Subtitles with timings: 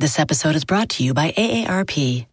[0.00, 2.24] This episode is brought to you by AARP.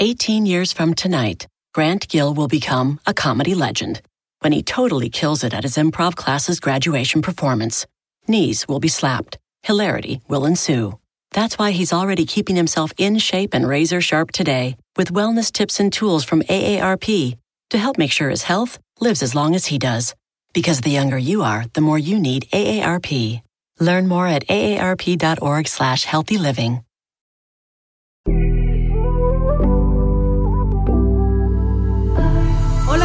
[0.00, 4.02] 18 years from tonight, Grant Gill will become a comedy legend
[4.40, 7.86] when he totally kills it at his improv class's graduation performance.
[8.26, 10.98] Knees will be slapped, hilarity will ensue.
[11.30, 15.78] That's why he's already keeping himself in shape and razor sharp today with wellness tips
[15.78, 17.38] and tools from AARP
[17.70, 20.16] to help make sure his health lives as long as he does.
[20.54, 23.42] Because the younger you are, the more you need AARP.
[23.78, 26.82] Learn more at aarp.org slash healthy living.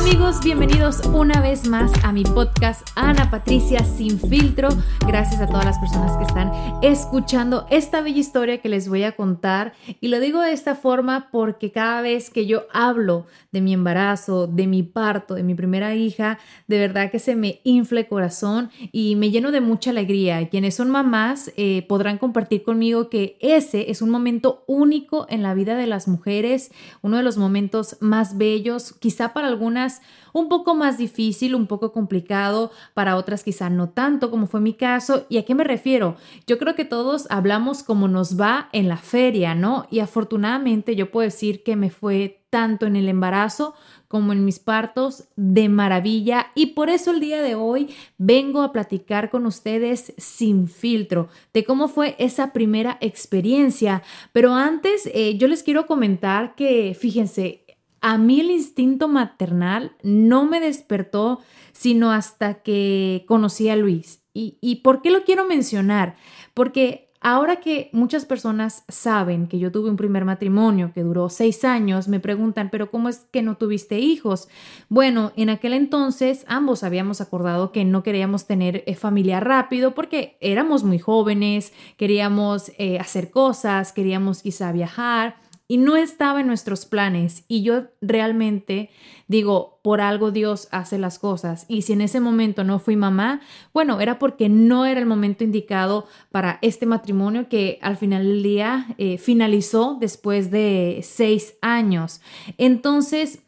[0.09, 4.69] Amigos, bienvenidos una vez más a mi podcast Ana Patricia Sin Filtro.
[5.05, 6.49] Gracias a todas las personas que están
[6.81, 9.73] escuchando esta bella historia que les voy a contar.
[9.99, 14.47] Y lo digo de esta forma porque cada vez que yo hablo de mi embarazo,
[14.47, 18.69] de mi parto, de mi primera hija, de verdad que se me infla el corazón
[18.93, 20.47] y me lleno de mucha alegría.
[20.47, 25.53] Quienes son mamás eh, podrán compartir conmigo que ese es un momento único en la
[25.53, 26.71] vida de las mujeres,
[27.01, 29.96] uno de los momentos más bellos, quizá para algunas
[30.33, 34.73] un poco más difícil, un poco complicado, para otras quizá no tanto como fue mi
[34.73, 35.25] caso.
[35.29, 36.15] ¿Y a qué me refiero?
[36.45, 39.87] Yo creo que todos hablamos como nos va en la feria, ¿no?
[39.89, 43.73] Y afortunadamente yo puedo decir que me fue tanto en el embarazo
[44.07, 48.71] como en mis partos de maravilla y por eso el día de hoy vengo a
[48.71, 54.01] platicar con ustedes sin filtro de cómo fue esa primera experiencia.
[54.31, 57.65] Pero antes eh, yo les quiero comentar que fíjense,
[58.07, 61.41] a mí el instinto maternal no me despertó
[61.73, 64.23] sino hasta que conocí a Luis.
[64.33, 66.15] ¿Y, por qué lo quiero mencionar?
[66.53, 71.65] Porque ahora que muchas personas saben que yo tuve un primer matrimonio que duró seis
[71.65, 74.47] años, me preguntan, pero ¿cómo es que no tuviste hijos?
[74.87, 80.37] Bueno, en aquel entonces ambos habíamos acordado que no queríamos tener eh, familia rápido porque
[80.39, 86.85] éramos muy jóvenes, queríamos eh, hacer cosas, queríamos quizá viajar y no estaba en nuestros
[86.85, 87.43] planes.
[87.47, 88.89] Y yo realmente
[89.27, 91.65] digo, por algo Dios hace las cosas.
[91.67, 93.41] Y si en ese momento no fui mamá,
[93.73, 98.43] bueno, era porque no era el momento indicado para este matrimonio que al final del
[98.43, 102.21] día eh, finalizó después de seis años.
[102.57, 103.39] Entonces,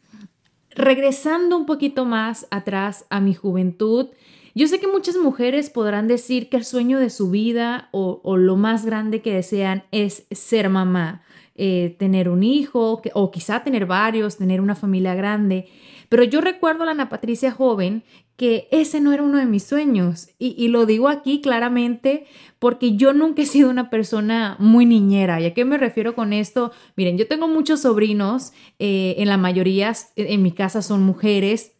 [0.70, 4.08] regresando un poquito más atrás a mi juventud,
[4.54, 8.36] yo sé que muchas mujeres podrán decir que el sueño de su vida o, o
[8.36, 11.22] lo más grande que desean es ser mamá.
[11.56, 15.68] Eh, tener un hijo o quizá tener varios, tener una familia grande.
[16.08, 18.02] Pero yo recuerdo a la Ana Patricia joven
[18.36, 20.30] que ese no era uno de mis sueños.
[20.38, 22.24] Y, lo digo aquí claramente
[22.58, 25.40] porque yo nunca he sido una persona muy niñera.
[25.40, 26.72] ¿Y a qué me refiero con esto?
[26.96, 31.72] Miren, yo tengo muchos sobrinos, eh, en la mayoría en mi casa son mujeres.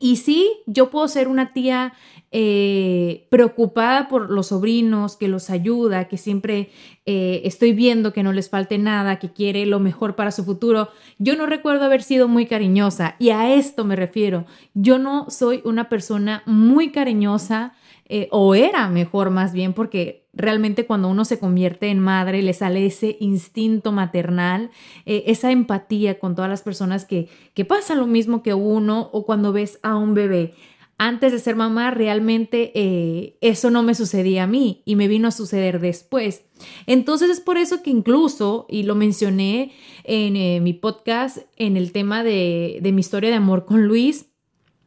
[0.00, 1.92] Y sí, yo puedo ser una tía
[2.34, 6.70] eh, preocupada por los sobrinos, que los ayuda, que siempre
[7.04, 10.88] eh, estoy viendo que no les falte nada, que quiere lo mejor para su futuro.
[11.18, 14.46] Yo no recuerdo haber sido muy cariñosa y a esto me refiero.
[14.72, 17.74] Yo no soy una persona muy cariñosa
[18.08, 22.54] eh, o era mejor más bien porque realmente cuando uno se convierte en madre le
[22.54, 24.70] sale ese instinto maternal,
[25.04, 29.52] esa empatía con todas las personas que, que pasan lo mismo que uno o cuando
[29.52, 30.54] ves a un bebé
[31.06, 35.26] antes de ser mamá realmente eh, eso no me sucedía a mí y me vino
[35.26, 36.44] a suceder después.
[36.86, 39.72] Entonces es por eso que incluso, y lo mencioné
[40.04, 44.26] en eh, mi podcast, en el tema de, mi historia de amor con Luis,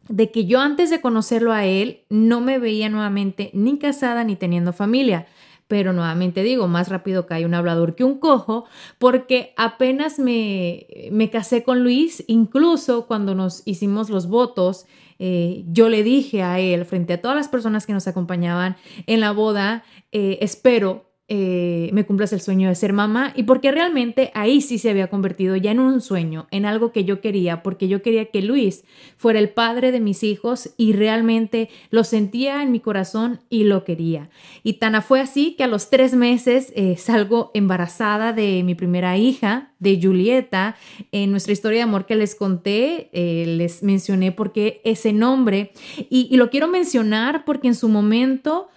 [0.08, 4.38] de que yo antes de conocerlo a él no me veía nuevamente ni casada ni
[4.38, 5.28] teniendo familia.
[5.68, 8.66] Pero nuevamente digo, más rápido cae un hablador que un cojo,
[9.00, 14.86] porque apenas me, me casé con Luis, incluso cuando nos hicimos los votos,
[15.20, 18.76] eh, yo le dije a él, frente a todas las personas que nos acompañaban
[19.08, 23.72] en la boda, eh, espero eh, me cumplas el sueño de ser mamá y porque
[23.72, 27.64] realmente ahí sí se había convertido ya en un sueño, en algo que yo quería,
[27.64, 28.84] porque yo quería que Luis
[29.18, 33.84] fuera el padre de mis hijos y realmente lo sentía en mi corazón y lo
[33.84, 34.30] quería.
[34.62, 39.18] Y tan fue así que a los tres meses eh, salgo embarazada de mi primera
[39.18, 40.76] hija, de Julieta.
[41.12, 45.72] En nuestra historia de amor que les conté, eh, les mencioné por qué ese nombre
[46.10, 48.70] y, y lo quiero mencionar porque en su momento...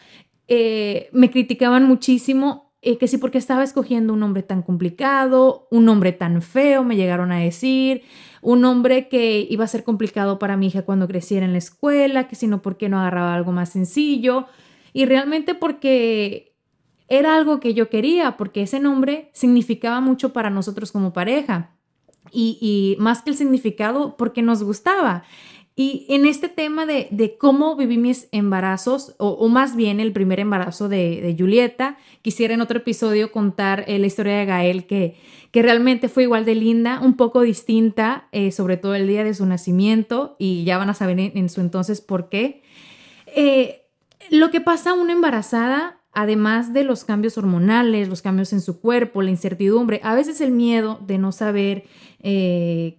[0.49, 5.85] Eh, me criticaban muchísimo eh, que sí porque estaba escogiendo un nombre tan complicado, un
[5.85, 8.03] nombre tan feo, me llegaron a decir,
[8.41, 12.29] un nombre que iba a ser complicado para mi hija cuando creciera en la escuela,
[12.29, 14.47] que si no, ¿por qué no agarraba algo más sencillo?
[14.93, 16.56] Y realmente porque
[17.09, 21.75] era algo que yo quería, porque ese nombre significaba mucho para nosotros como pareja.
[22.31, 25.25] Y más que el significado, porque nos gustaba.
[25.80, 30.88] Y en este tema de, cómo viví mis embarazos, o, más bien el primer embarazo
[30.88, 35.14] de, Julieta, quisiera en otro episodio contar eh, la historia de Gael, que,
[35.52, 39.34] que realmente fue igual de linda, un poco distinta, eh, sobre todo el día de
[39.34, 42.60] su nacimiento, y ya van a saber en, su entonces por qué.
[43.36, 43.82] Eh,
[44.30, 48.81] lo que pasa a una embarazada, además de los cambios hormonales, los cambios en su
[48.81, 51.85] cuerpo, la incertidumbre, a veces el miedo de no saber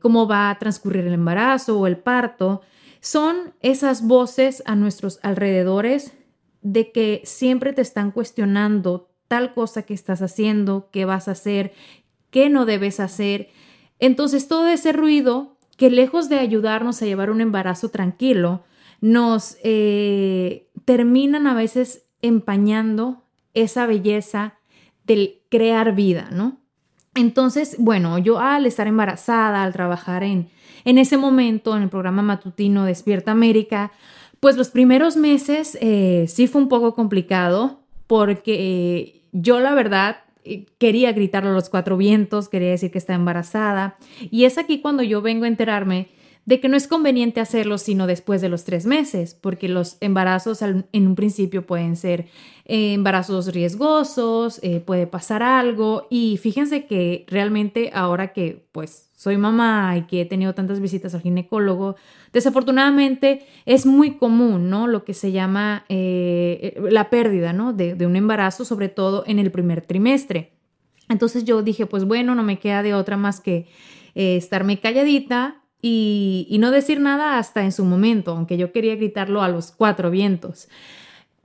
[0.01, 2.61] cómo va a transcurrir el embarazo o el parto,
[3.01, 6.13] son esas voces a nuestros alrededores
[6.61, 11.73] de que siempre te están cuestionando tal cosa que estás haciendo, qué vas a hacer,
[12.31, 13.49] qué no debes hacer.
[13.99, 18.63] Entonces todo ese ruido que lejos de ayudarnos a llevar un embarazo tranquilo,
[19.01, 23.23] nos eh, terminan a veces empañando
[23.53, 24.55] esa belleza
[25.05, 26.57] del crear vida, ¿no?
[27.15, 30.49] Entonces, bueno, yo al estar embarazada, al trabajar en,
[30.85, 33.91] en ese momento, en el programa matutino Despierta América,
[34.39, 40.17] pues los primeros meses eh, sí fue un poco complicado porque eh, yo la verdad
[40.45, 43.97] eh, quería gritarlo a los cuatro vientos, quería decir que está embarazada.
[44.31, 46.07] Y es aquí cuando yo vengo a enterarme
[46.49, 50.63] de que no es conveniente hacerlo sino después de los tres meses, porque los embarazos
[50.63, 52.25] en un principio pueden ser
[52.65, 60.07] embarazos riesgosos, puede pasar algo y fíjense que realmente ahora que pues soy mamá y
[60.07, 61.97] que he tenido tantas visitas al ginecólogo,
[62.33, 64.87] desafortunadamente es muy común, ¿no?
[64.87, 67.73] Lo que se llama eh, la pérdida, ¿no?
[67.73, 70.53] De, un embarazo, sobre todo en el primer trimestre.
[71.09, 73.67] Entonces yo dije, pues bueno, no me queda de otra más que
[74.15, 78.95] eh, estarme calladita y, y no decir nada hasta en su momento, aunque yo quería
[78.95, 80.67] gritarlo a los cuatro vientos.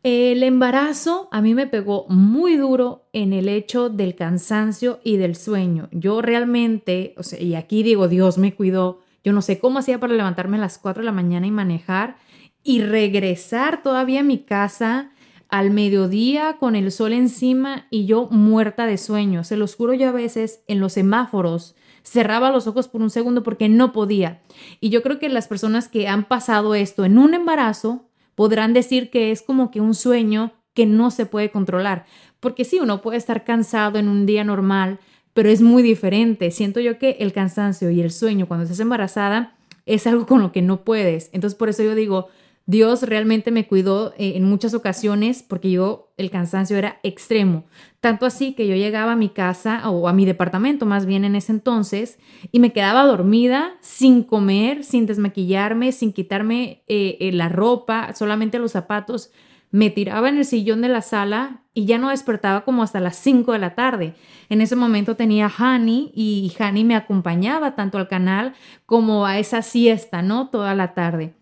[0.04, 5.34] El embarazo a mí me pegó muy duro en el hecho del cansancio y del
[5.34, 5.88] sueño.
[5.92, 9.00] Yo realmente, o y aquí digo, Dios me cuidó.
[9.25, 12.16] Yo no sé cómo hacía para levantarme a las 4 de la mañana y manejar
[12.62, 15.10] y regresar todavía a mi casa
[15.48, 19.42] al mediodía con el sol encima y yo muerta de sueño.
[19.42, 23.43] Se los juro yo a veces en los semáforos cerraba los ojos por un segundo
[23.43, 24.43] porque no podía.
[24.81, 29.11] Y yo creo que las personas que han pasado esto en un embarazo podrán decir
[29.11, 32.05] que es como que un sueño que no se puede controlar,
[32.41, 34.99] porque sí, uno puede estar cansado en un día normal,
[35.33, 36.51] pero es muy diferente.
[36.51, 39.56] Siento yo que el cansancio y el sueño cuando estás embarazada
[39.87, 41.31] es algo con lo que no puedes.
[41.33, 42.29] Entonces por eso yo digo,
[42.66, 47.64] Dios realmente me cuidó eh, en muchas ocasiones porque yo el cansancio era extremo.
[48.00, 51.37] Tanto así que yo llegaba a mi casa o a mi departamento más bien en
[51.37, 52.19] ese entonces
[52.52, 58.58] y me quedaba dormida sin comer, sin desmaquillarme, sin quitarme eh, eh, la ropa, solamente
[58.58, 59.31] los zapatos.
[59.70, 63.17] Me tiraba en el sillón de la sala y ya no despertaba como hasta las
[63.17, 64.14] 5 de la tarde.
[64.49, 68.55] En ese momento tenía Hani y Hani me acompañaba tanto al canal
[68.87, 70.49] como a esa siesta, ¿no?
[70.49, 71.34] Toda la tarde.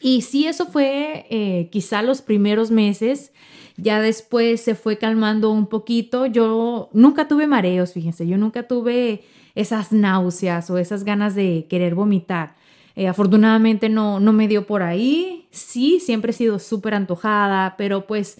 [0.00, 3.32] Y sí, eso fue eh, quizá los primeros meses,
[3.76, 6.26] ya después se fue calmando un poquito.
[6.26, 9.24] Yo nunca tuve mareos, fíjense, yo nunca tuve
[9.54, 12.56] esas náuseas o esas ganas de querer vomitar.
[12.94, 15.46] Eh, afortunadamente no, no me dio por ahí.
[15.50, 18.38] Sí, siempre he sido súper antojada, pero pues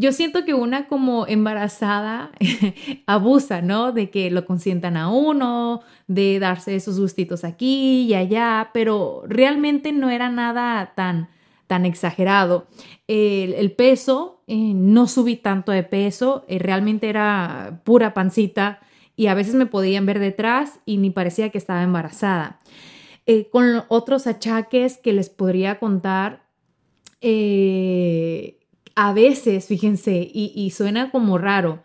[0.00, 2.30] yo siento que una como embarazada
[3.06, 3.92] abusa, ¿no?
[3.92, 9.92] De que lo consientan a uno, de darse esos gustitos aquí y allá, pero realmente
[9.92, 11.28] no era nada tan,
[11.66, 12.66] tan exagerado.
[13.08, 18.80] El, peso, eh, no subí tanto de peso, eh, realmente era pura pancita
[19.16, 22.58] y a veces me podían ver detrás y ni parecía que estaba embarazada.
[23.26, 26.48] Eh, con otros achaques que les podría contar,
[28.94, 31.82] a veces, fíjense, y, suena como raro,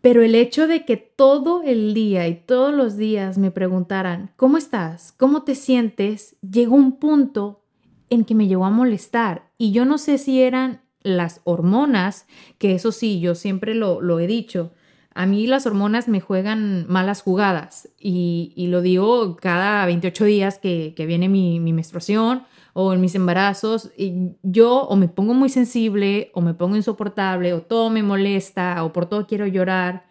[0.00, 4.58] pero el hecho de que todo el día y todos los días me preguntaran, ¿cómo
[4.58, 5.12] estás?
[5.12, 6.36] ¿Cómo te sientes?
[6.40, 7.62] Llegó un punto
[8.10, 9.50] en que me llegó a molestar.
[9.58, 12.26] Y yo no sé si eran las hormonas,
[12.58, 14.72] que eso sí, yo siempre lo, he dicho.
[15.14, 20.94] A mí las hormonas me juegan malas jugadas y, lo digo cada 28 días que,
[21.06, 22.42] viene mi, mi menstruación
[22.72, 27.52] o en mis embarazos, y yo o me pongo muy sensible o me pongo insoportable
[27.52, 30.06] o todo me molesta o por todo quiero llorar,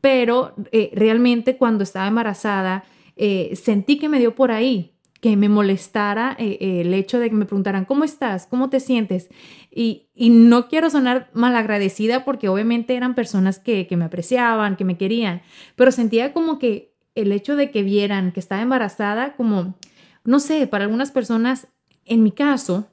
[0.00, 2.84] pero eh, realmente cuando estaba embarazada
[3.16, 4.94] eh, sentí que me dio por ahí.
[5.20, 8.46] que me molestara eh, el hecho de que me preguntaran, ¿cómo estás?
[8.46, 9.28] ¿Cómo te sientes?
[9.68, 14.96] Y, no quiero sonar malagradecida porque obviamente eran personas que, que me apreciaban, que me
[14.96, 15.42] querían,
[15.74, 19.76] pero sentía como que el hecho de que vieran que estaba embarazada, como,
[20.24, 21.66] no sé, para algunas personas,
[22.08, 22.88] en mi caso,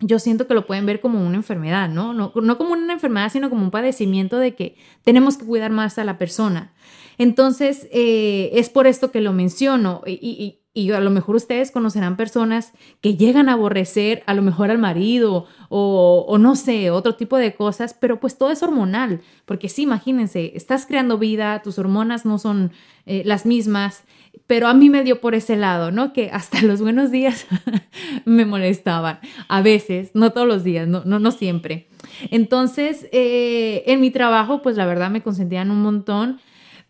[0.00, 2.12] yo siento que lo pueden ver como una enfermedad, ¿no?
[2.12, 6.04] No, como una enfermedad, sino como un padecimiento de que tenemos que cuidar más a
[6.04, 6.72] la persona.
[7.18, 10.02] Entonces, eh, es por esto que lo menciono.
[10.06, 10.54] Y,
[10.94, 15.46] a lo mejor ustedes conocerán personas que llegan a aborrecer a lo mejor al marido
[15.68, 19.82] o, o, no sé, otro tipo de cosas, pero pues todo es hormonal, porque sí,
[19.82, 22.70] imagínense, estás creando vida, tus hormonas no son
[23.06, 24.04] eh, las mismas
[24.48, 26.12] pero a mí me dio por ese lado, ¿no?
[26.12, 27.46] Que hasta los buenos días
[28.24, 31.88] me molestaban, a veces, no todos los días, no, no, siempre.
[32.30, 36.40] Entonces, eh, en mi trabajo, pues la verdad me consentían un montón,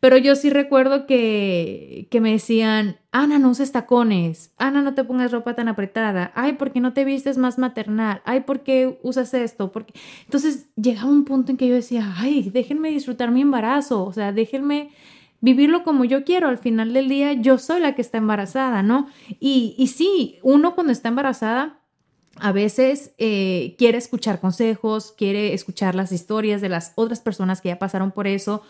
[0.00, 5.02] pero yo sí recuerdo que, que me decían, Ana, no uses tacones, Ana, no te
[5.02, 8.22] pongas ropa tan apretada, ay, ¿por qué no te vistes más maternal?
[8.24, 9.72] Ay, ¿por qué usas esto?
[9.72, 9.94] Porque...
[10.24, 14.30] Entonces llegaba un punto en que yo decía, ay, déjenme disfrutar mi embarazo, o sea,
[14.30, 14.90] déjenme
[15.40, 16.48] vivirlo como yo quiero.
[16.48, 19.08] Al final del día, yo soy la que está embarazada, ¿no?
[19.40, 21.78] Y, y sí, uno cuando está embarazada,
[22.40, 27.68] a veces eh, quiere escuchar consejos, quiere escuchar las historias de las otras personas que
[27.68, 28.62] ya pasaron por eso,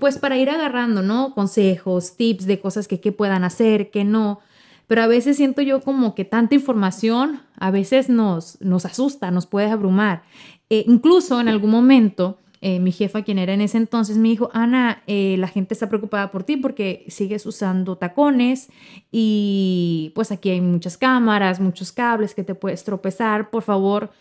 [0.00, 1.34] pues para ir agarrando, ¿no?
[1.34, 4.40] Consejos, tips de cosas que, puedan hacer, que no.
[4.86, 9.46] Pero a veces siento yo como que tanta información a veces nos, nos asusta, nos
[9.46, 10.24] puede abrumar.
[10.68, 14.48] Eh, incluso en algún momento eh, mi jefa, quien era en ese entonces, me dijo,
[14.54, 18.70] Ana, eh, la gente está preocupada por ti porque sigues usando tacones
[19.12, 23.50] y pues aquí hay muchas cámaras, muchos cables que te puedes tropezar.
[23.50, 24.12] Por favor,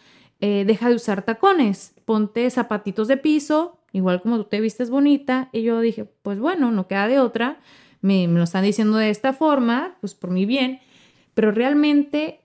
[0.42, 5.48] eh, deja de usar tacones, ponte zapatitos de piso, igual como tú te vistes bonita.
[5.54, 7.62] Y yo dije, pues bueno, no queda de otra.
[8.02, 10.82] Me, lo están diciendo de esta forma, pues por mi bien
[11.36, 12.42] pero realmente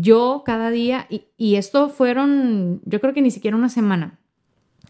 [0.00, 4.18] yo cada día, y, y, esto fueron, yo creo que ni siquiera una semana,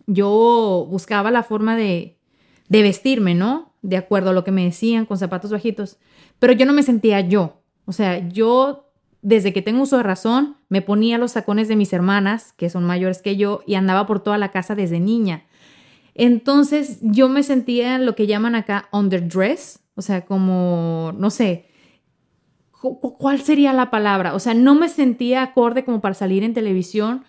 [0.07, 2.19] yo buscaba la forma de,
[2.69, 3.75] de vestirme, ¿no?
[3.83, 5.99] De acuerdo a lo que me decían, con zapatos bajitos,
[6.39, 7.63] pero yo no me sentía yo.
[7.87, 8.85] O sea, yo
[9.25, 12.85] desde que tengo uso de razón, me ponía los tacones de mis hermanas, que son
[12.85, 15.47] mayores que yo, y andaba por toda la casa desde niña.
[16.15, 21.71] Entonces yo me sentía lo que llaman acá underdress, o sea, como, no sé,
[22.71, 24.35] ¿cuál sería la palabra?
[24.35, 27.25] O sea, no me sentía acorde como para salir en televisión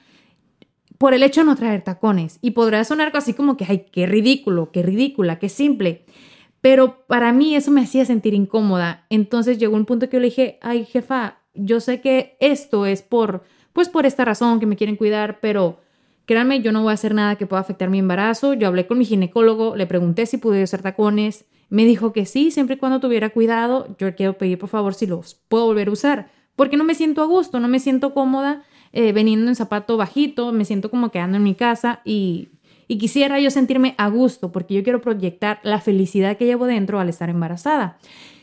[0.97, 2.39] por el hecho de no traer tacones.
[2.41, 6.05] Y podrá sonar así como que, ay, qué ridículo, qué ridícula, qué simple.
[6.61, 9.05] Pero para mí eso me hacía sentir incómoda.
[9.09, 13.01] Entonces llegó un punto que yo le dije, ay, jefa, yo sé que esto es
[13.01, 15.79] por, pues por esta razón que me quieren cuidar, pero
[16.25, 18.53] créanme, yo no voy a hacer nada que pueda afectar mi embarazo.
[18.53, 21.45] Yo hablé con mi ginecólogo, le pregunté si pude usar tacones.
[21.69, 23.95] Me dijo que sí, siempre y cuando tuviera cuidado.
[23.97, 26.31] Yo quiero pedir, por favor, si los puedo volver a usar.
[26.55, 28.63] Porque no me siento a gusto, no me siento cómoda
[28.97, 32.47] eh, veniendo en zapato bajito, me siento como quedando en mi casa y,
[32.87, 37.09] quisiera yo sentirme a gusto porque yo quiero proyectar la felicidad que llevo dentro al
[37.09, 37.97] estar embarazada.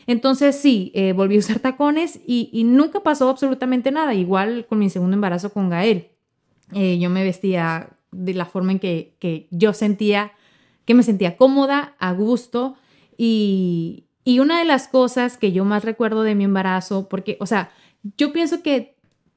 [0.05, 4.91] Entonces sí, eh, volví a usar tacones y, nunca pasó absolutamente nada, igual con mi
[4.91, 6.09] segundo embarazo con Gael.
[6.73, 10.33] Eh, yo me vestía de la forma en que, que, yo sentía,
[10.85, 12.75] que me sentía cómoda, a gusto
[13.17, 17.47] y, y una de las cosas que yo más recuerdo de mi embarazo, porque, o
[17.47, 17.71] sea,
[18.17, 18.93] yo pienso que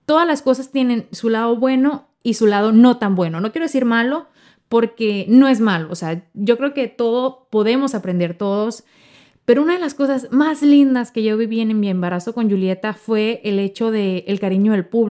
[0.06, 3.40] todas las cosas tienen su lado bueno y su lado no tan bueno.
[3.40, 4.26] No quiero decir malo
[4.68, 5.88] porque no es malo.
[5.90, 8.84] O sea, yo creo que todo podemos aprender todos
[9.46, 12.94] pero una de las cosas más lindas que yo viví en mi embarazo con Julieta
[12.94, 15.14] fue el hecho de el cariño del público.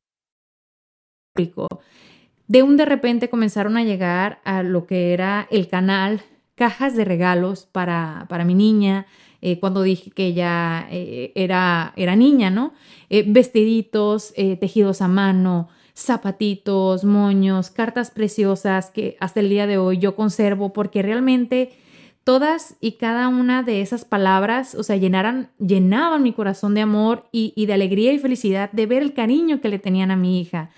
[2.47, 6.21] De un de repente comenzaron a llegar a lo que era el canal
[6.55, 9.07] cajas de regalos para, para mi niña,
[9.41, 12.73] eh, cuando dije que ella eh, era, era niña, ¿no?
[13.09, 19.97] Eh, vestiditos, tejidos a mano, zapatitos, moños, cartas preciosas que hasta el día de hoy
[19.97, 21.71] yo conservo porque realmente
[22.23, 27.27] todas y cada una de esas palabras, o sea, llenaran, llenaban mi corazón de amor
[27.31, 30.39] y, y, de alegría y felicidad de ver el cariño que le tenían a mi
[30.39, 30.69] hija,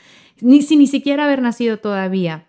[0.42, 2.48] ni, sin ni siquiera haber nacido todavía.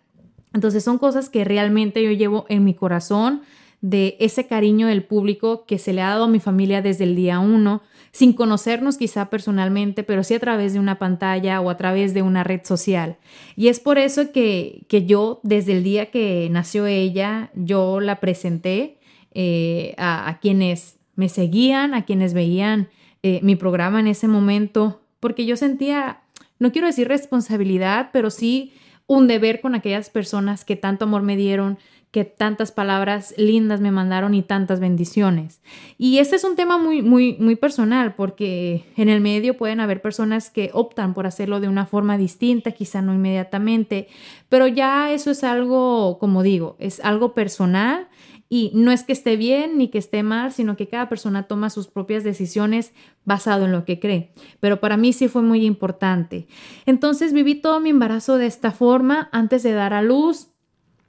[0.52, 3.42] Entonces son cosas que realmente yo llevo en mi corazón
[3.80, 7.16] de ese cariño del público que se le ha dado a mi familia desde el
[7.16, 11.76] día uno, sin conocernos quizá personalmente, pero sí a través de una pantalla o a
[11.76, 13.18] través de una red social.
[13.56, 18.20] Y es por eso que, que yo, desde el día que nació ella, yo la
[18.20, 18.98] presenté
[19.36, 22.88] eh, a, quienes me seguían, a quienes veían
[23.24, 26.22] eh, mi programa en ese momento, porque yo sentía,
[26.58, 28.72] no quiero decir responsabilidad, pero sí
[29.06, 31.78] un deber con aquellas personas que tanto amor me dieron,
[32.14, 35.60] que tantas palabras lindas me mandaron y tantas bendiciones.
[35.98, 40.00] Y este es un tema muy, muy, muy personal porque en el medio pueden haber
[40.00, 44.06] personas que optan por hacerlo de una forma distinta, quizá no inmediatamente,
[44.48, 48.06] pero ya eso es algo, como digo, es algo personal
[48.54, 51.70] y no es que esté bien ni que esté mal, sino que cada persona toma
[51.70, 52.92] sus propias decisiones
[53.24, 54.32] basado en lo que cree.
[54.60, 56.46] Pero para mí sí fue muy importante.
[56.86, 60.50] Entonces viví todo mi embarazo de esta forma antes de dar a luz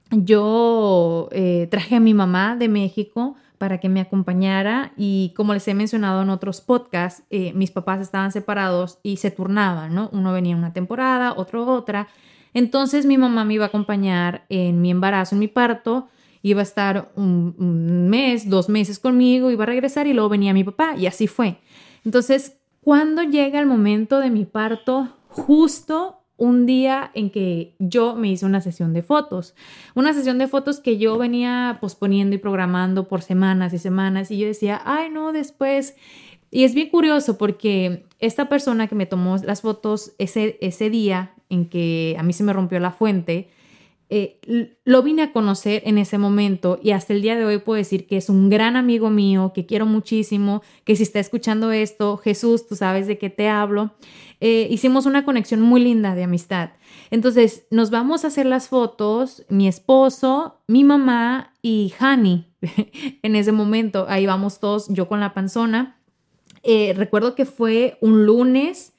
[0.09, 5.67] yo eh, traje a mi mamá de México para que me acompañara y como les
[5.67, 10.09] he mencionado en otros podcasts, eh, mis papás estaban separados y se turnaban, ¿no?
[10.13, 12.07] Uno venía una temporada, otro otra.
[12.55, 16.07] Entonces mi mamá me iba a acompañar en mi embarazo, en mi parto,
[16.45, 20.63] iba a estar un, mes, dos meses conmigo, iba a regresar y luego venía mi
[20.63, 21.57] papá y así fue.
[22.03, 28.29] Entonces, cuando llega el momento de mi parto, justo un día en que yo me
[28.29, 29.55] hice una sesión de fotos,
[29.95, 34.37] una sesión de fotos que yo venía posponiendo y programando por semanas y semanas y
[34.37, 35.95] yo decía, ay no, después.
[36.51, 41.33] Y es bien curioso porque esta persona que me tomó las fotos ese, ese día
[41.49, 43.49] en que a mí se me rompió la fuente,
[44.07, 47.77] eh, lo vine a conocer en ese momento y hasta el día de hoy puedo
[47.77, 52.17] decir que es un gran amigo mío, que quiero muchísimo, que si está escuchando esto,
[52.17, 53.95] Jesús, tú sabes de qué te hablo.
[54.41, 56.71] Eh, hicimos una conexión muy linda de amistad.
[57.09, 62.53] Entonces, nos vamos a hacer las fotos, mi esposo, mi mamá y Hani.
[63.23, 65.99] en ese momento, ahí vamos todos, yo con la panzona.
[66.61, 68.93] Eh, recuerdo que fue un lunes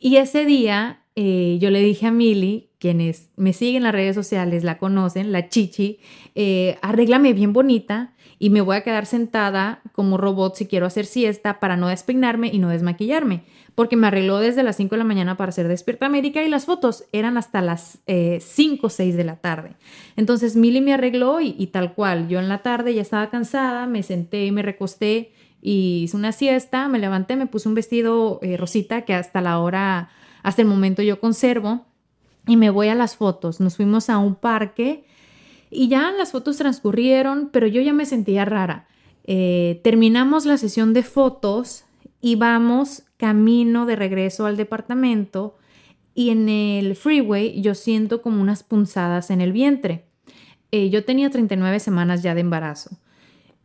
[0.00, 4.64] y ese día yo le dije a Milly quienes me siguen en las redes sociales
[4.64, 5.98] la conocen, la chichi,
[6.34, 11.06] eh, arréglame bien bonita y me voy a quedar sentada como robot si quiero hacer
[11.06, 13.42] siesta para no despeinarme y no desmaquillarme,
[13.74, 16.66] porque me arregló desde las 5 de la mañana para hacer Despierta América y las
[16.66, 19.72] fotos eran hasta las 5 o 6 de la tarde.
[20.16, 23.86] Entonces Milly me arregló y, y tal cual, yo en la tarde ya estaba cansada,
[23.86, 28.38] me senté y me recosté y hice una siesta, me levanté, me puse un vestido
[28.42, 30.10] eh, rosita que hasta la hora,
[30.42, 31.87] hasta el momento yo conservo
[32.48, 33.60] y me voy a las fotos.
[33.60, 35.04] Nos fuimos a un parque
[35.70, 38.88] y ya las fotos transcurrieron, pero yo ya me sentía rara.
[39.24, 41.84] Eh, terminamos la sesión de fotos
[42.20, 45.56] y vamos camino de regreso al departamento
[46.14, 50.06] y en el freeway yo siento como unas punzadas en el vientre.
[50.72, 52.96] Eh, yo tenía 39 semanas ya de embarazo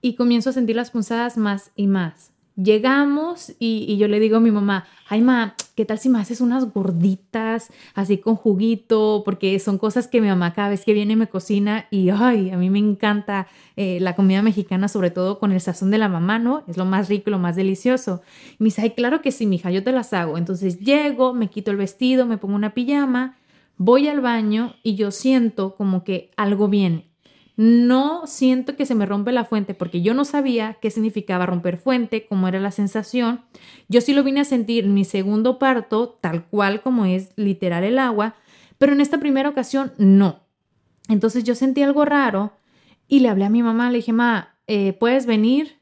[0.02, 2.33] y comienzo a sentir las punzadas más y más.
[2.56, 6.40] Llegamos y, yo le digo a mi mamá, ay ma, ¿qué tal si me haces
[6.40, 9.24] unas gorditas así con juguito?
[9.26, 12.58] Porque son cosas que mi mamá cada vez que viene me cocina y ay, a
[12.58, 16.38] mí me encanta eh, la comida mexicana, sobre todo con el sazón de la mamá,
[16.38, 16.64] ¿no?
[16.68, 18.22] Es lo más rico, lo más delicioso.
[18.52, 20.38] Y me dice, ay, claro que sí, mija, yo te las hago.
[20.38, 23.36] Entonces llego, me quito el vestido, me pongo una pijama,
[23.78, 27.13] voy al baño y yo siento como que algo viene
[27.56, 31.78] no siento que se me rompe la fuente porque yo no sabía qué significaba romper
[31.78, 33.42] fuente, cómo era la sensación.
[33.88, 37.84] Yo sí lo vine a sentir en mi segundo parto, tal cual como es literal
[37.84, 38.36] el agua,
[38.78, 40.42] pero en esta primera ocasión no.
[41.10, 42.54] Entonces yo sentí algo raro
[43.08, 45.80] y le hablé a mi mamá, le dije, ma, eh, ¿puedes venir?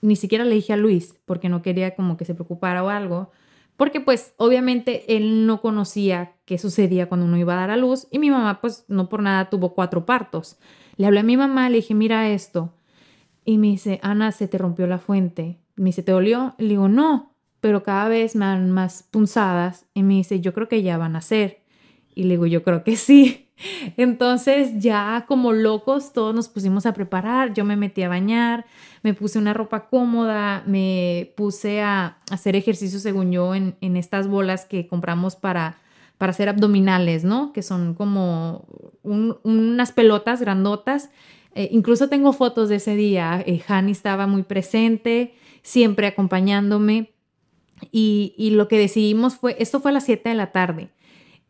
[0.00, 3.30] Ni siquiera le dije a Luis porque no quería como que se preocupara o algo,
[3.76, 8.08] porque pues obviamente él no conocía qué sucedía cuando uno iba a dar a luz
[8.10, 10.58] y mi mamá pues no por nada tuvo cuatro partos.
[11.02, 12.72] Le hablé a mi mamá, le dije, mira esto.
[13.44, 15.58] Y me dice, Ana, se te rompió la fuente.
[15.74, 16.54] Me dice, ¿te dolió?
[16.58, 19.84] Le digo, no, pero cada vez me dan más punzadas.
[19.94, 21.64] Y me dice, yo creo que ya van a ser.
[22.14, 23.48] Y le digo, yo creo que sí.
[23.96, 28.64] Entonces ya como locos todos nos pusimos a preparar, yo me metí a bañar,
[29.02, 34.28] me puse una ropa cómoda, me puse a hacer ejercicio según yo en, en estas
[34.28, 35.78] bolas que compramos para
[36.22, 37.52] para hacer abdominales, ¿no?
[37.52, 38.64] Que son como
[39.02, 41.10] unas pelotas grandotas.
[41.56, 43.42] Eh, incluso tengo fotos de ese día.
[43.44, 47.12] Eh, Hani estaba muy presente, siempre acompañándome.
[47.90, 50.90] Y, y, lo que decidimos fue, esto fue a las 7 de la tarde.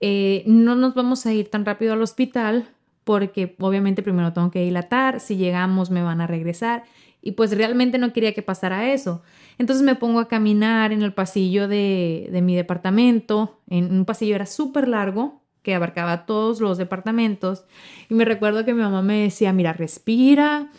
[0.00, 2.70] Eh, no nos vamos a ir tan rápido al hospital
[3.04, 6.84] porque obviamente primero tengo que dilatar, si llegamos me van a regresar
[7.20, 9.22] y pues realmente no quería que pasara eso.
[9.58, 14.34] Entonces me pongo a caminar en el pasillo de, de mi departamento, en un pasillo
[14.34, 17.64] era súper largo que abarcaba todos los departamentos
[18.08, 20.70] y me recuerdo que mi mamá me decía, mira, respira,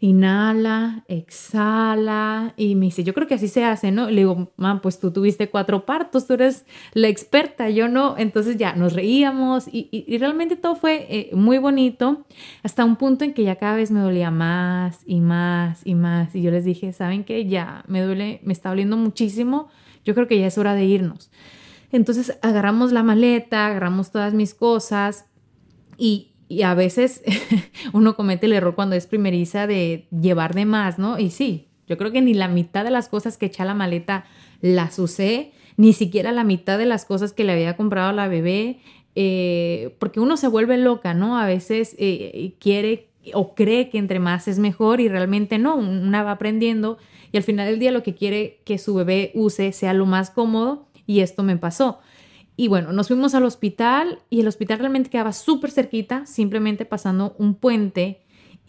[0.00, 4.10] inhala, exhala y me dice, yo creo que así se hace, ¿no?
[4.10, 8.16] Le digo, mamá, pues tú tuviste cuatro partos, tú eres la experta, yo no.
[8.16, 12.24] Entonces ya nos reíamos y, realmente todo fue eh, muy bonito
[12.62, 16.34] hasta un punto en que ya cada vez me dolía más y más y más
[16.34, 17.46] y yo les dije, ¿saben qué?
[17.46, 19.68] Ya me duele, me está doliendo muchísimo,
[20.04, 21.30] yo creo que ya es hora de irnos.
[21.90, 25.26] Entonces agarramos la maleta, agarramos todas mis cosas
[25.96, 27.22] y, y a veces
[27.92, 31.18] uno comete el error cuando es primeriza de llevar de más, ¿no?
[31.18, 33.74] Y sí, yo creo que ni la mitad de las cosas que eché a la
[33.74, 34.24] maleta
[34.60, 38.28] las usé, ni siquiera la mitad de las cosas que le había comprado a la
[38.28, 38.80] bebé,
[39.14, 41.38] eh, porque uno se vuelve loca, ¿no?
[41.38, 46.22] A veces eh, quiere o cree que entre más es mejor y realmente no, una
[46.22, 46.98] va aprendiendo
[47.32, 50.30] y al final del día lo que quiere que su bebé use sea lo más
[50.30, 51.98] cómodo y esto me pasó.
[52.60, 57.36] Y bueno, nos fuimos al hospital y el hospital realmente quedaba súper cerquita, simplemente pasando
[57.38, 58.22] un puente.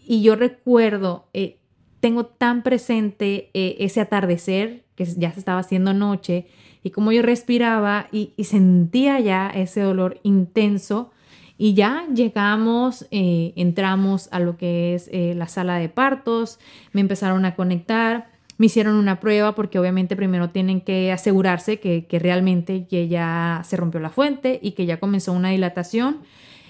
[0.06, 1.58] Y yo recuerdo, eh,
[1.98, 6.46] tengo tan presente eh, ese atardecer, que ya se estaba haciendo noche,
[6.84, 11.10] y como yo respiraba y, sentía ya ese dolor intenso.
[11.58, 16.60] Y ya llegamos, eh, entramos a lo que es la sala de partos,
[16.92, 22.06] me empezaron a conectar me hicieron una prueba porque obviamente primero tienen que asegurarse que,
[22.20, 26.18] realmente ya se rompió la fuente y que ya comenzó una dilatación.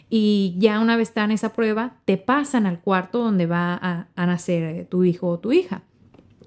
[0.08, 4.06] Y ya una vez está en esa prueba, te pasan al cuarto donde va a,
[4.14, 5.82] a nacer tu hijo o tu hija.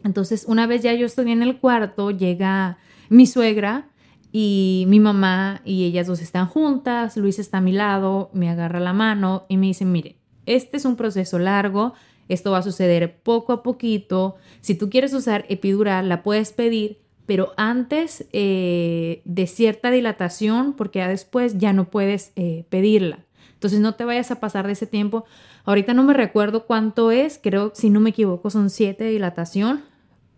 [0.05, 2.77] Entonces, una vez ya yo estoy en el cuarto, llega
[3.09, 3.89] mi suegra
[4.31, 8.79] y mi mamá y ellas dos están juntas, Luis está a mi lado, me agarra
[8.79, 11.95] la mano y me dice, mire, este es un proceso largo,
[12.29, 14.35] esto va a suceder poco a poquito.
[14.61, 20.99] Si tú quieres usar epidural, la puedes pedir, pero antes eh, de cierta dilatación, porque
[20.99, 23.19] ya después ya no puedes eh, pedirla.
[23.53, 25.25] Entonces no te vayas a pasar de ese tiempo.
[25.63, 29.83] Ahorita no me recuerdo cuánto es, creo, si no me equivoco, son siete de dilatación,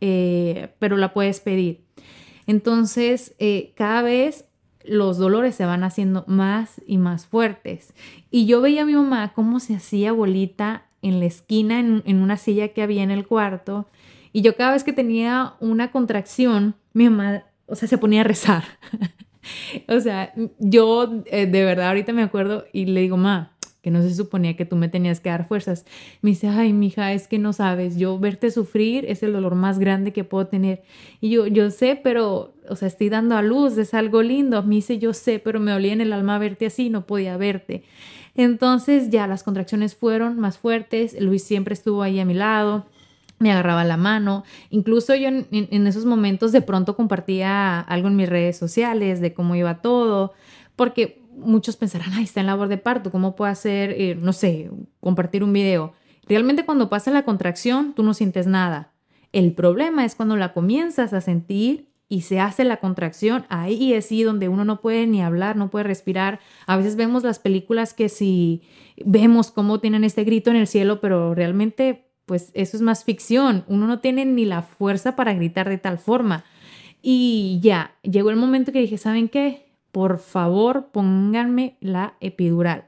[0.01, 1.83] eh, pero la puedes pedir.
[2.45, 3.35] Entonces,
[3.75, 4.45] cada vez
[4.87, 7.93] los dolores se van haciendo más y más fuertes.
[8.29, 12.37] Y yo veía a mi mamá cómo se hacía bolita en la esquina, en, una
[12.37, 13.85] silla que había en el cuarto.
[14.33, 18.23] Y yo cada vez que tenía una contracción, mi mamá, o sea, se ponía a
[18.23, 18.63] rezar.
[19.87, 24.01] o sea, yo eh, de verdad ahorita me acuerdo y le digo, ma, que no
[24.01, 25.85] se suponía que tú me tenías que dar fuerzas.
[26.23, 29.77] Me dice, ay, mija, es que no sabes, yo verte sufrir es el dolor más
[29.77, 30.81] grande que puedo tener.
[31.21, 34.63] Y yo, yo sé, pero, o sea, estoy dando a luz, es algo lindo.
[34.63, 37.83] Me dice, yo sé, pero me olía en el alma verte así, no podía verte.
[38.35, 42.85] Entonces ya las contracciones fueron más fuertes, Luis siempre estuvo ahí a mi lado,
[43.39, 48.29] me agarraba la mano, incluso yo en, esos momentos de pronto compartía algo en mis
[48.29, 50.33] redes sociales de cómo iba todo,
[50.75, 54.69] porque muchos pensarán, ay, está en labor de parto, ¿cómo puedo hacer, eh, no sé,
[54.99, 55.93] compartir un video?
[56.27, 58.93] Realmente cuando pasa la contracción, tú no sientes nada.
[59.31, 64.07] El problema es cuando la comienzas a sentir y se hace la contracción, ahí es
[64.07, 66.39] sí donde uno no puede ni hablar, no puede respirar.
[66.67, 68.61] A veces vemos las películas que si
[69.03, 73.63] vemos cómo tienen este grito en el cielo, pero realmente pues eso es más ficción.
[73.67, 76.43] Uno no tiene ni la fuerza para gritar de tal forma.
[77.01, 79.65] Y ya, llegó el momento que dije, ¿saben qué?
[79.91, 82.85] Por favor, pónganme la epidural.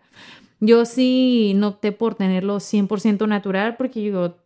[0.60, 4.38] Yo sí no opté por tenerlo 100% natural porque yo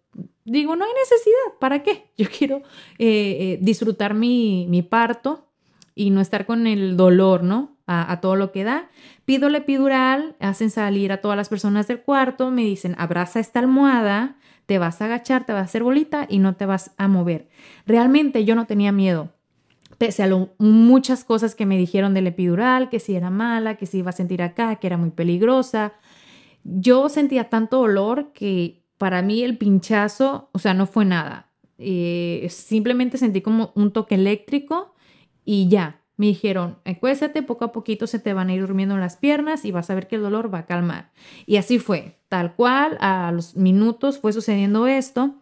[0.45, 2.11] digo, no hay necesidad, ¿para qué?
[2.17, 2.57] Yo quiero
[2.97, 5.47] eh, eh, disfrutar mi, mi, parto
[5.95, 7.77] y no estar con el dolor, ¿no?
[7.93, 8.89] A, todo lo que da.
[9.25, 13.59] Pido la epidural, hacen salir a todas las personas del cuarto, me dicen, abraza esta
[13.59, 17.09] almohada, te vas a agachar, te vas a hacer bolita y no te vas a
[17.09, 17.49] mover.
[17.85, 19.33] Realmente yo no tenía miedo
[20.01, 23.99] pese a muchas cosas que me dijeron del epidural, que si era mala, que si
[23.99, 25.93] iba a sentir acá, que era muy peligrosa.
[26.63, 31.49] Yo sentía tanto dolor que para mí el pinchazo, o sea, no fue nada.
[31.79, 34.93] Eh, simplemente sentí como un toque eléctrico
[35.43, 36.01] y ya.
[36.17, 39.71] Me dijeron, acuéstate, poco a poquito se te van a ir durmiendo las piernas y
[39.71, 41.09] vas a ver que el dolor va a calmar.
[41.47, 45.33] Y así fue, tal cual, a los minutos fue sucediendo esto.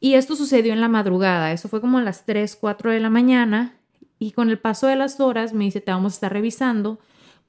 [0.00, 3.10] Y esto sucedió en la madrugada, eso fue como a las 3, 4 de la
[3.10, 3.76] mañana.
[4.18, 7.00] Y con el paso de las horas me dice, te vamos a estar revisando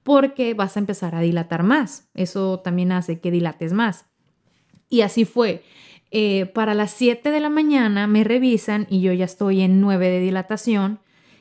[0.03, 2.09] porque vas a empezar a dilatar más.
[2.13, 4.05] Eso también hace que dilates más.
[4.89, 5.63] Y así fue.
[6.11, 10.09] Eh, para las 7 de la mañana me revisan y yo ya estoy en 9
[10.09, 10.99] de dilatación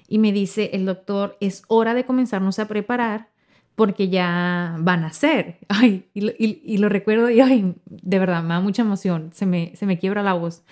[0.08, 3.28] y me dice el doctor, es hora de comenzarnos a preparar
[3.74, 5.58] porque ya van a ser.
[5.68, 9.86] Ay, y, lo recuerdo y ay, de verdad, me da mucha emoción, se me, se
[9.86, 10.62] me quiebra la voz.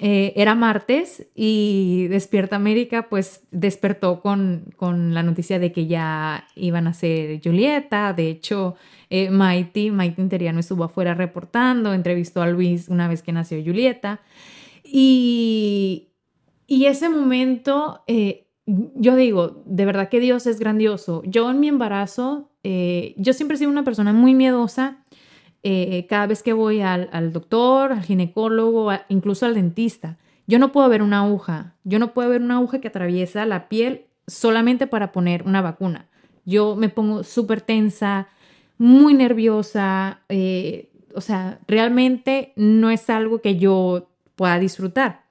[0.00, 6.46] Eh, era martes y Despierta América pues despertó con, con, la noticia de que ya
[6.56, 8.12] iban a ser Julieta.
[8.12, 8.74] De hecho,
[9.10, 14.20] eh, Maiti, Maiti Interiano estuvo afuera reportando, entrevistó a Luis una vez que nació Julieta.
[14.82, 16.08] Y,
[16.66, 21.22] y ese momento eh, yo digo, de verdad que Dios es grandioso.
[21.24, 25.01] Yo en mi embarazo, eh, yo siempre he sido una persona muy miedosa.
[25.64, 30.88] Eh, cada vez que voy al, doctor, al ginecólogo, incluso al dentista, yo no puedo
[30.88, 31.74] ver una aguja.
[31.84, 36.08] Yo no puedo ver una aguja que atraviesa la piel solamente para poner una vacuna.
[36.44, 38.28] Yo me pongo súper tensa,
[38.78, 40.20] muy nerviosa.
[40.28, 45.22] Eh, o sea, realmente no es algo que yo pueda disfrutar.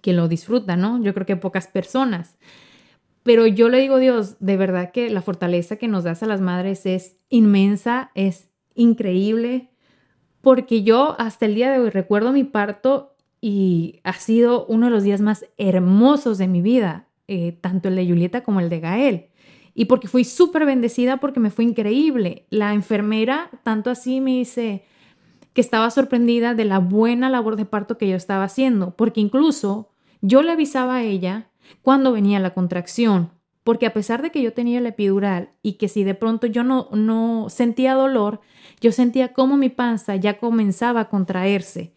[0.00, 1.02] Quien lo disfruta, ¿no?
[1.02, 2.36] Yo creo que pocas personas.
[3.24, 6.42] Pero yo le digo, Dios, de verdad que la fortaleza que nos das a las
[6.42, 9.70] madres es inmensa, es increíble,
[10.40, 14.92] porque yo hasta el día de hoy recuerdo mi parto y ha sido uno de
[14.92, 18.80] los días más hermosos de mi vida, eh, tanto el de Julieta como el de
[18.80, 19.26] Gael.
[19.74, 22.46] Y porque fui súper bendecida porque me fue increíble.
[22.50, 24.84] La enfermera, tanto así, me dice
[25.52, 29.90] que estaba sorprendida de la buena labor de parto que yo estaba haciendo, porque incluso
[30.20, 31.50] yo le avisaba a ella
[31.82, 33.30] cuando venía la contracción,
[33.64, 36.62] porque a pesar de que yo tenía la epidural y que si de pronto yo
[36.62, 38.40] no, no sentía dolor,
[38.80, 41.92] yo sentía como mi panza ya comenzaba a contraerse.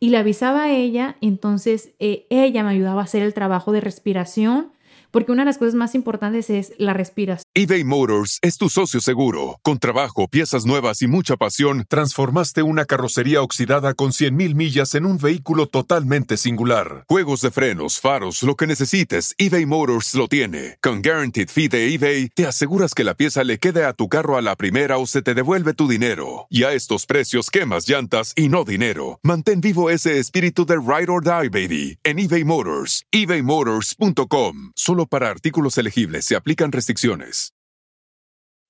[0.00, 3.80] Y le avisaba a ella, entonces eh, ella me ayudaba a hacer el trabajo de
[3.80, 4.72] respiración
[5.12, 7.44] porque una de las cosas más importantes es la respiración.
[7.54, 9.60] eBay Motors es tu socio seguro.
[9.62, 15.06] Con trabajo, piezas nuevas y mucha pasión, transformaste una carrocería oxidada con 100.000 millas en
[15.06, 17.04] un vehículo totalmente singular.
[17.08, 20.78] Juegos de frenos, faros, lo que necesites, eBay Motors lo tiene.
[20.82, 24.38] Con Guaranteed Fee de eBay, te aseguras que la pieza le quede a tu carro
[24.38, 26.46] a la primera o se te devuelve tu dinero.
[26.48, 29.20] Y a estos precios, quemas llantas y no dinero.
[29.22, 33.04] Mantén vivo ese espíritu de Ride or Die, baby, en eBay Motors.
[33.12, 34.72] ebaymotors.com.
[34.74, 36.24] Solo para artículos elegibles.
[36.24, 37.50] Se aplican restricciones.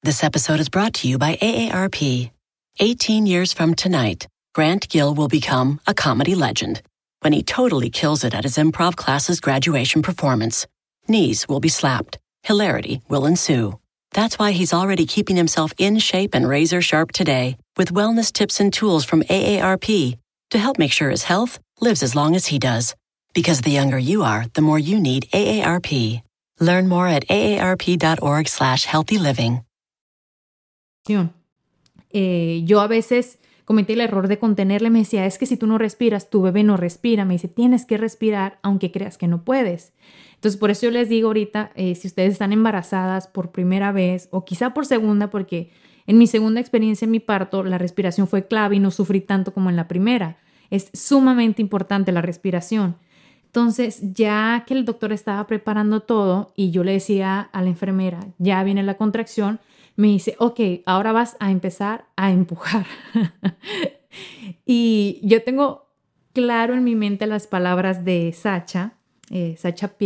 [0.02, 2.30] This episode is brought to you by AARP.
[2.80, 6.82] 18 years from tonight, Grant Gill will become a comedy legend
[7.20, 10.66] when he totally kills it at his improv class's graduation performance.
[11.06, 12.18] Knees will be slapped.
[12.42, 13.78] Hilarity will ensue.
[14.12, 18.60] That's why he's already keeping himself in shape and razor sharp today with wellness tips
[18.60, 20.18] and tools from AARP
[20.50, 22.94] to help make sure his health lives as long as he does.
[23.34, 26.22] Because the younger you are, the more you need AARP.
[26.60, 29.64] Learn more at aarp.org slash healthy living.
[32.10, 35.66] Eh, yo a veces cometí el error de contenerle, me decía, es que si tú
[35.66, 37.24] no respiras, tu bebé no respira.
[37.24, 39.92] Me dice, tienes que respirar aunque creas que no puedes.
[40.34, 44.28] Entonces, por eso yo les digo ahorita, eh, si ustedes están embarazadas por primera vez
[44.30, 45.70] o quizá por segunda, porque
[46.06, 49.54] en mi segunda experiencia en mi parto, la respiración fue clave y no sufrí tanto
[49.54, 50.38] como en la primera.
[50.70, 52.96] Es sumamente importante la respiración.
[53.54, 58.20] Entonces, ya que el doctor estaba preparando todo y yo le decía a la enfermera,
[58.38, 59.60] ya viene la contracción,
[59.94, 62.86] me dice, ok, ahora vas a empezar a empujar.
[64.64, 65.90] y yo tengo
[66.32, 68.94] claro en mi mente las palabras de Sacha,
[69.28, 69.98] eh, Sacha,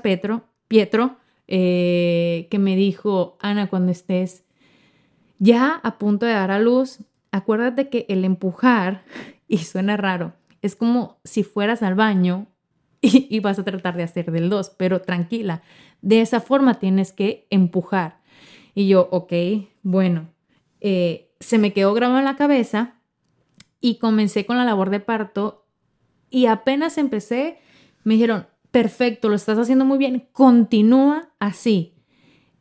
[0.00, 1.16] Petro, Pietro,
[1.48, 4.44] eh, que me dijo, Ana, cuando estés
[5.40, 7.00] ya a punto de dar a luz,
[7.32, 9.02] acuérdate que el empujar,
[9.48, 12.46] y suena raro, es como si fueras al baño
[13.02, 15.62] y, vas a tratar de hacer del 2, pero tranquila,
[16.00, 18.22] de esa forma tienes que empujar.
[18.74, 19.32] Y yo, ok,
[19.82, 20.30] bueno,
[20.80, 22.94] eh, se me quedó grabado en la cabeza
[23.78, 25.66] y comencé con la labor de parto
[26.30, 27.58] y apenas empecé,
[28.02, 31.93] me dijeron, perfecto, lo estás haciendo muy bien, continúa así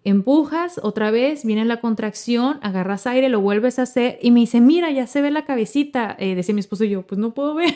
[0.06, 4.60] empujas otra vez, viene la contracción, agarras aire, lo vuelves a hacer y me dice,
[4.60, 6.16] mira, ya se ve la cabecita.
[6.20, 7.74] Eh, decía mi esposo y yo, pues no puedo ver.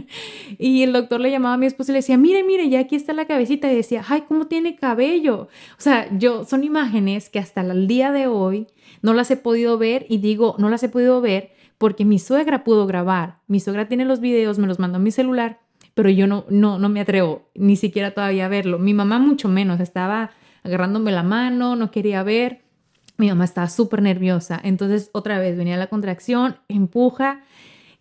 [0.58, 2.96] y el doctor le llamaba a mi esposo y le decía, mire, mire, ya aquí
[2.96, 3.72] está la cabecita.
[3.72, 5.48] Y decía, ay, ¿cómo tiene cabello?
[5.78, 8.66] O sea, yo, son imágenes que hasta el día de hoy
[9.02, 12.62] no las he podido ver y digo, no las he podido ver porque mi suegra
[12.62, 13.38] pudo grabar.
[13.46, 15.60] Mi suegra tiene los videos, me los mandó a mi celular,
[15.94, 18.78] pero yo no, no, no me atrevo ni siquiera todavía a verlo.
[18.78, 22.62] Mi mamá mucho menos, estaba agarrándome la mano, no quería ver.
[23.16, 24.60] Mi mamá estaba súper nerviosa.
[24.62, 27.42] Entonces otra vez venía la contracción, empuja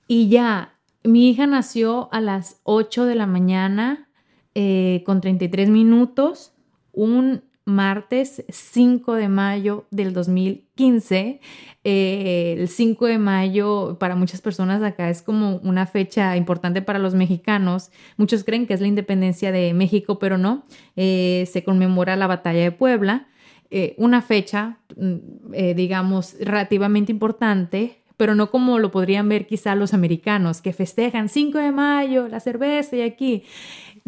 [0.07, 0.75] y ya.
[1.03, 4.09] Mi hija nació a las 8 de la mañana
[4.55, 6.53] eh, con 33 minutos.
[6.91, 11.39] Un martes 5 de mayo del 2015.
[11.83, 16.99] Eh, el 5 de mayo para muchas personas acá es como una fecha importante para
[16.99, 17.91] los mexicanos.
[18.17, 20.65] Muchos creen que es la independencia de México, pero no.
[20.95, 23.27] Eh, se conmemora la batalla de Puebla.
[23.71, 29.93] Eh, una fecha, mm, digamos, relativamente importante, pero no como lo podrían ver quizá los
[29.93, 33.43] americanos, que festejan 5 de mayo, la cerveza y aquí.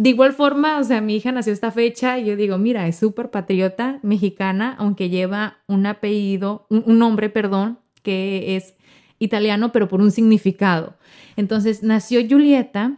[0.01, 2.95] De igual forma, o sea, mi hija nació esta fecha y yo digo, mira, es
[2.95, 8.73] súper patriota mexicana, aunque lleva un apellido, un, nombre, perdón, que es
[9.19, 10.95] italiano, pero por un significado.
[11.35, 12.97] Entonces, nació Julieta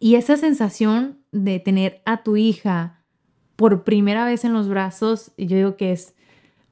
[0.00, 3.04] y esa sensación de tener a tu hija
[3.54, 6.16] por primera vez en los brazos, yo digo que es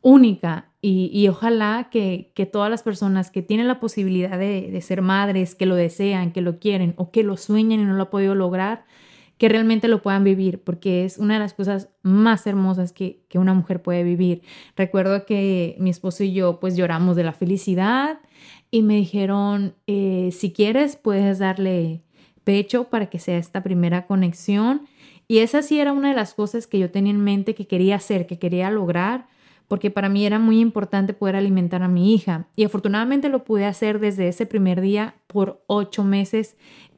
[0.00, 5.54] única y, ojalá que, todas las personas que tienen la posibilidad de, de, ser madres,
[5.54, 8.34] que lo desean, que lo quieren o que lo sueñan y no lo han podido
[8.34, 8.86] lograr,
[9.42, 13.54] que realmente lo puedan vivir, porque es una de las cosas más hermosas que, una
[13.54, 14.42] mujer puede vivir.
[14.76, 18.20] Recuerdo que mi esposo y yo pues lloramos de la felicidad
[18.70, 22.04] y me dijeron, eh, si quieres puedes darle
[22.44, 24.82] pecho para que sea esta primera conexión.
[25.26, 27.96] Y esa sí era una de las cosas que yo tenía en mente que quería
[27.96, 29.26] hacer, que quería lograr,
[29.66, 32.46] porque para mí era muy importante poder alimentar a mi hija.
[32.54, 36.56] Y afortunadamente lo pude hacer desde ese primer día por ocho meses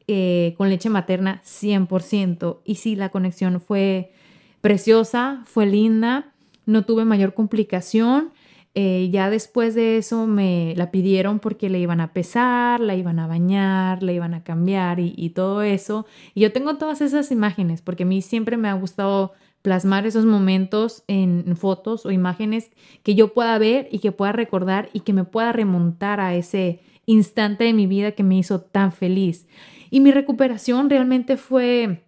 [0.09, 2.61] eh, con leche materna 100%.
[2.65, 4.13] Y sí, la conexión fue
[4.61, 6.33] preciosa, fue linda,
[6.67, 8.33] no tuve mayor complicación.
[8.77, 13.21] Eh, ya después de eso me la pidieron porque le iban a pesar, la iban
[13.21, 16.07] a bañar, la iban a cambiar y todo eso.
[16.35, 19.33] Y yo tengo todas esas imágenes porque a mí siempre me ha gustado
[19.65, 22.71] plasmar esos momentos en fotos o imágenes
[23.03, 26.81] que yo pueda ver y que pueda recordar y que me pueda remontar a ese
[27.07, 29.47] instante de mi vida que me hizo tan feliz.
[29.95, 32.03] Y mi recuperación realmente fue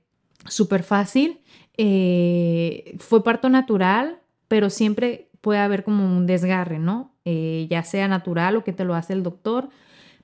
[0.49, 1.39] súper fácil.
[1.77, 4.19] Eh, fue parto natural,
[4.49, 7.15] pero siempre puede haber como un desgarre, ¿no?
[7.25, 9.69] Eh, ya sea natural o que te lo hace el doctor,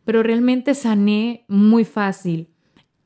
[0.05, 2.49] pero realmente sané muy fácil.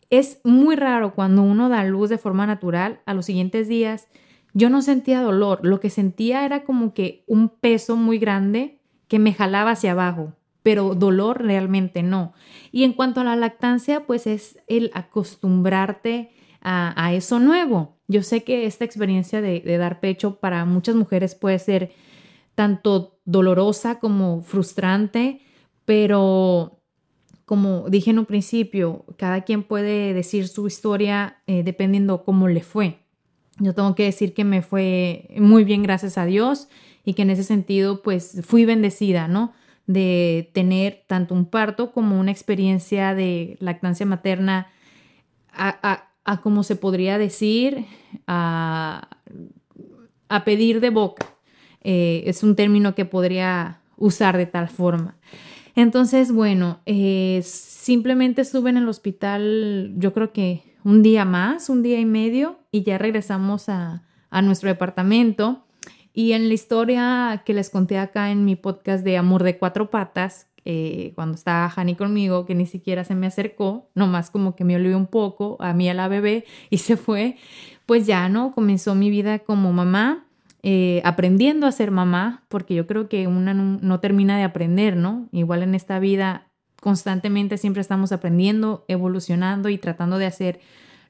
[0.09, 4.09] Es muy raro cuando uno da luz de forma natural, a los siguientes días
[4.55, 9.19] yo no sentía dolor, lo que sentía era como que un peso muy grande que
[9.19, 10.33] me jalaba hacia abajo
[10.67, 12.33] pero dolor realmente no.
[12.73, 17.99] Y en cuanto a la lactancia, pues es el acostumbrarte a, eso nuevo.
[18.09, 21.93] Yo sé que esta experiencia de, dar pecho para muchas mujeres puede ser
[22.57, 25.41] tanto dolorosa como frustrante,
[25.85, 26.81] pero
[27.45, 32.65] como dije en un principio, cada quien puede decir su historia eh, dependiendo cómo le
[32.65, 32.99] fue.
[33.61, 36.67] Yo tengo que decir que me fue muy bien, gracias a Dios,
[37.05, 39.53] y que en ese sentido, pues fui bendecida, ¿no?
[39.87, 44.69] De tener tanto un parto como una experiencia de lactancia materna
[45.53, 46.11] a,
[46.43, 47.87] como se podría decir,
[48.27, 49.09] a,
[50.45, 51.27] pedir de boca.
[51.83, 55.17] Eh, es un término que podría usar de tal forma.
[55.77, 61.83] Entonces, bueno, eh, simplemente estuve en el hospital, yo creo que un día más, un
[61.83, 65.66] día y medio, y ya regresamos a, a nuestro departamento.
[66.17, 69.91] Y en la historia que les conté acá en mi podcast de Amor de Cuatro
[69.91, 74.65] Patas, eh, cuando estaba Hani conmigo, que ni siquiera se me acercó, nomás como que
[74.65, 77.37] me olvidó un poco a mí a la bebé y se fue,
[77.85, 78.53] pues ya, ¿no?
[78.53, 80.27] Comenzó mi vida como mamá,
[80.63, 85.29] eh, aprendiendo a ser mamá, porque yo creo que una no termina de aprender, ¿no?
[85.33, 86.49] Igual en esta vida
[86.81, 90.61] constantemente siempre estamos aprendiendo, evolucionando y tratando de hacer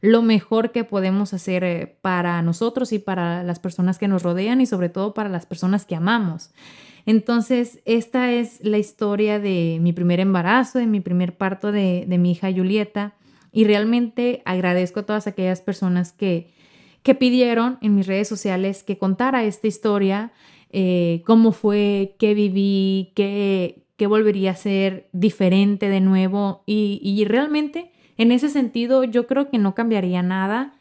[0.06, 4.60] lo mejor que podemos hacer eh, para nosotros y para las personas que nos rodean
[4.60, 6.52] y sobre todo para las personas que amamos.
[7.06, 12.32] Entonces, esta es la historia de mi primer embarazo, de mi primer parto de, mi
[12.32, 13.14] hija Julieta
[13.52, 16.52] y realmente agradezco a todas aquellas personas que,
[17.02, 20.32] que pidieron en mis redes sociales que contara esta historia,
[20.70, 27.24] eh, cómo fue, qué viví, qué, qué volvería a ser diferente de nuevo y, y
[27.24, 30.74] realmente en ese sentido, yo creo que no cambiaría nada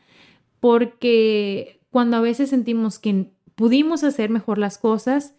[0.60, 5.36] porque cuando a veces sentimos que pudimos hacer mejor las cosas,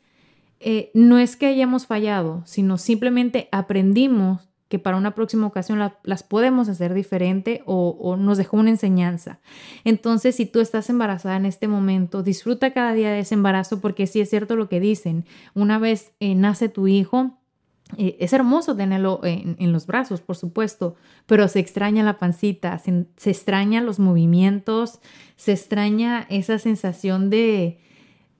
[0.61, 6.23] eh, no es que hayamos fallado, sino simplemente aprendimos que para una próxima ocasión las
[6.23, 9.39] podemos hacer diferente o, nos dejó una enseñanza.
[9.85, 14.09] Entonces, si tú estás embarazada en este momento, disfruta cada día de ese embarazo porque
[14.09, 15.25] sí es cierto lo que dicen.
[15.55, 17.39] Una vez eh, nace tu hijo,
[17.97, 23.07] eh, es hermoso tenerlo en, los brazos, por supuesto, pero se extraña la pancita, se,
[23.17, 25.01] se extrañan los movimientos,
[25.37, 27.79] se extraña esa sensación de,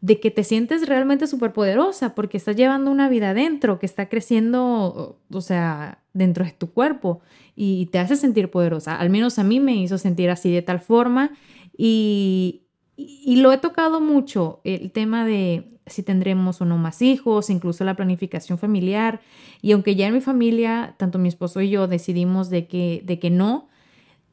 [0.01, 4.09] de que te sientes realmente súper poderosa porque estás llevando una vida adentro que está
[4.09, 7.21] creciendo, o sea, dentro de tu cuerpo
[7.55, 8.97] y te hace sentir poderosa.
[8.97, 11.33] Al menos a mí me hizo sentir así de tal forma
[11.77, 12.66] y,
[12.97, 17.85] y lo he tocado mucho, el tema de si tendremos o no más hijos, incluso
[17.85, 19.21] la planificación familiar.
[19.63, 23.19] Y aunque ya en mi familia, tanto mi esposo y yo decidimos de que, de
[23.19, 23.69] que no,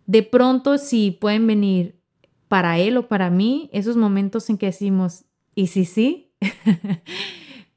[0.06, 2.00] de pronto si pueden venir
[2.48, 6.34] para él o para mí, esos momentos en que decimos, ¿y si sí?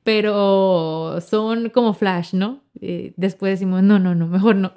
[0.03, 2.62] Pero son como flash, ¿no?
[2.80, 4.72] Eh, después decimos, no, no, no, mejor no.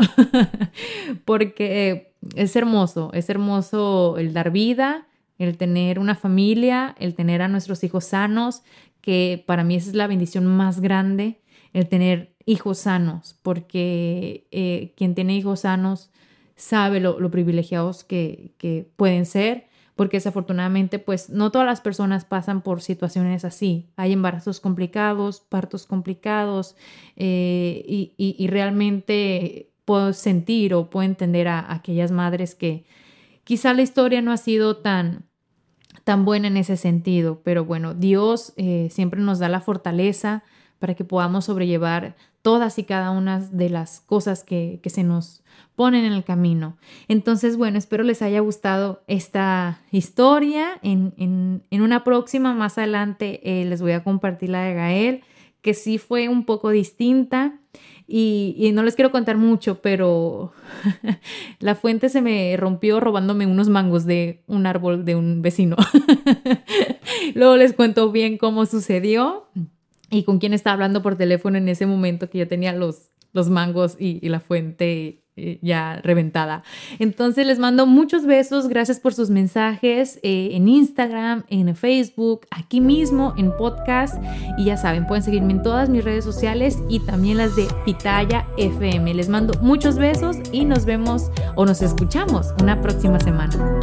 [1.26, 5.09] Porque es hermoso, es hermoso el dar vida,
[5.40, 8.62] el tener una familia, el tener a nuestros hijos sanos,
[9.02, 11.42] que para mí esa es la bendición más grande,
[11.74, 16.12] el tener hijos sanos, porque eh, quien tiene hijos sanos
[16.56, 22.62] sabe lo, privilegiados que, que, pueden ser, porque desafortunadamente pues no todas las personas pasan
[22.62, 23.90] por situaciones así.
[23.96, 26.76] Hay embarazos complicados, partos complicados
[27.16, 32.86] eh, y, y, realmente puedo sentir o puedo entender a aquellas madres que
[33.44, 35.29] quizá la historia no ha sido tan
[36.10, 40.42] tan buena en ese sentido, pero bueno, Dios eh, siempre nos da la fortaleza
[40.80, 45.44] para que podamos sobrellevar todas y cada una de las cosas que, se nos
[45.76, 46.78] ponen en el camino.
[47.10, 50.80] Entonces, bueno, espero les haya gustado esta historia.
[50.82, 55.24] En, una próxima, más adelante, eh, les voy a compartir la de Gael,
[55.62, 57.60] que sí fue un poco distinta.
[58.12, 60.52] Y, no les quiero contar mucho, pero
[61.60, 65.76] la fuente se me rompió robándome unos mangos de un árbol de un vecino.
[67.36, 69.48] Luego les cuento bien cómo sucedió
[70.10, 73.52] y con quién estaba hablando por teléfono en ese momento que yo tenía los, los
[73.52, 76.64] mangos y, y la fuente eh, ya reventada.
[77.00, 82.82] Entonces les mando muchos besos, gracias por sus mensajes eh, en Instagram, en Facebook, aquí
[82.82, 84.22] mismo en podcast
[84.58, 88.48] y ya saben, pueden seguirme en todas mis redes sociales y también las de Pitaya
[88.58, 89.14] FM.
[89.14, 93.80] Les mando muchos besos y nos vemos o nos escuchamos una próxima semana.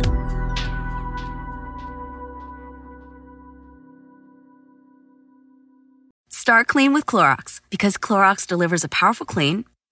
[6.28, 9.64] Start clean with Clorox because Clorox delivers a powerful clean